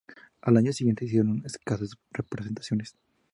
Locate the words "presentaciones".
2.27-2.95